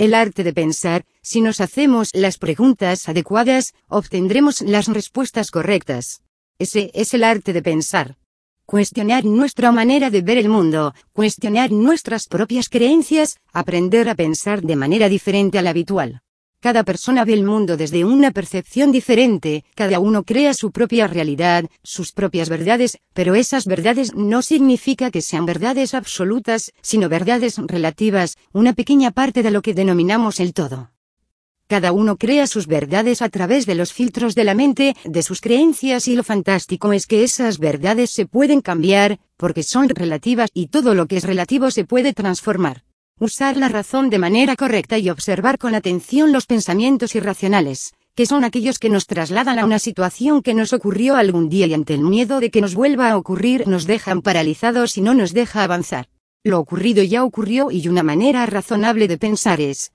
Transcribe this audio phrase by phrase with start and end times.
[0.00, 6.22] El arte de pensar, si nos hacemos las preguntas adecuadas, obtendremos las respuestas correctas.
[6.58, 8.16] Ese es el arte de pensar.
[8.64, 14.74] Cuestionar nuestra manera de ver el mundo, cuestionar nuestras propias creencias, aprender a pensar de
[14.74, 16.22] manera diferente a la habitual.
[16.60, 21.64] Cada persona ve el mundo desde una percepción diferente, cada uno crea su propia realidad,
[21.82, 28.36] sus propias verdades, pero esas verdades no significa que sean verdades absolutas, sino verdades relativas,
[28.52, 30.90] una pequeña parte de lo que denominamos el todo.
[31.66, 35.40] Cada uno crea sus verdades a través de los filtros de la mente, de sus
[35.40, 40.66] creencias y lo fantástico es que esas verdades se pueden cambiar, porque son relativas y
[40.66, 42.82] todo lo que es relativo se puede transformar.
[43.22, 48.44] Usar la razón de manera correcta y observar con atención los pensamientos irracionales, que son
[48.44, 52.00] aquellos que nos trasladan a una situación que nos ocurrió algún día y ante el
[52.00, 56.08] miedo de que nos vuelva a ocurrir nos dejan paralizados y no nos deja avanzar.
[56.44, 59.92] Lo ocurrido ya ocurrió y una manera razonable de pensar es,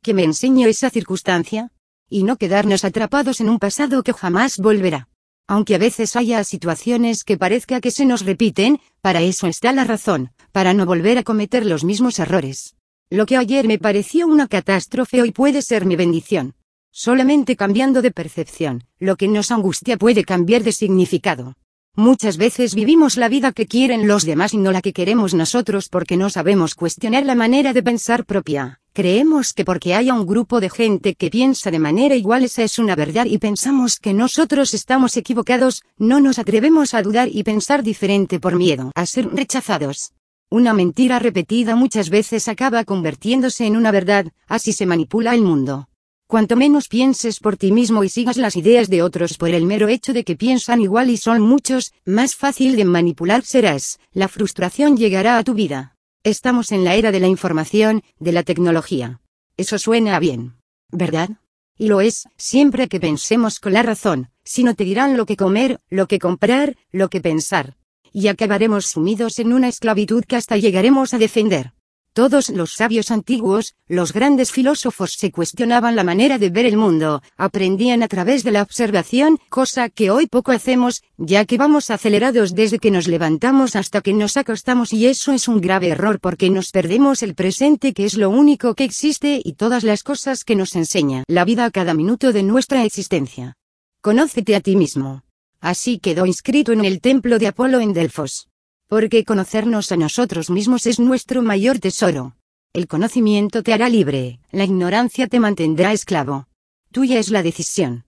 [0.00, 1.72] que me enseño esa circunstancia,
[2.08, 5.10] y no quedarnos atrapados en un pasado que jamás volverá.
[5.46, 9.84] Aunque a veces haya situaciones que parezca que se nos repiten, para eso está la
[9.84, 12.76] razón, para no volver a cometer los mismos errores.
[13.10, 16.54] Lo que ayer me pareció una catástrofe hoy puede ser mi bendición.
[16.90, 21.54] Solamente cambiando de percepción, lo que nos angustia puede cambiar de significado.
[21.96, 25.90] Muchas veces vivimos la vida que quieren los demás y no la que queremos nosotros
[25.90, 28.80] porque no sabemos cuestionar la manera de pensar propia.
[28.94, 32.78] Creemos que porque haya un grupo de gente que piensa de manera igual esa es
[32.78, 37.82] una verdad y pensamos que nosotros estamos equivocados, no nos atrevemos a dudar y pensar
[37.82, 40.12] diferente por miedo a ser rechazados.
[40.50, 45.88] Una mentira repetida muchas veces acaba convirtiéndose en una verdad, así se manipula el mundo.
[46.32, 49.88] Cuanto menos pienses por ti mismo y sigas las ideas de otros por el mero
[49.88, 54.96] hecho de que piensan igual y son muchos, más fácil de manipular serás, la frustración
[54.96, 55.94] llegará a tu vida.
[56.24, 59.20] Estamos en la era de la información, de la tecnología.
[59.58, 60.54] Eso suena bien.
[60.90, 61.28] ¿Verdad?
[61.76, 65.36] Y lo es, siempre que pensemos con la razón, si no te dirán lo que
[65.36, 67.76] comer, lo que comprar, lo que pensar.
[68.10, 71.74] Y acabaremos sumidos en una esclavitud que hasta llegaremos a defender.
[72.14, 77.22] Todos los sabios antiguos, los grandes filósofos se cuestionaban la manera de ver el mundo,
[77.38, 82.54] aprendían a través de la observación, cosa que hoy poco hacemos, ya que vamos acelerados
[82.54, 86.50] desde que nos levantamos hasta que nos acostamos y eso es un grave error porque
[86.50, 90.54] nos perdemos el presente que es lo único que existe y todas las cosas que
[90.54, 93.56] nos enseña la vida a cada minuto de nuestra existencia.
[94.02, 95.22] Conócete a ti mismo.
[95.62, 98.51] Así quedó inscrito en el templo de Apolo en Delfos
[98.92, 102.36] porque conocernos a nosotros mismos es nuestro mayor tesoro.
[102.74, 106.46] El conocimiento te hará libre, la ignorancia te mantendrá esclavo.
[106.90, 108.04] Tuya es la decisión.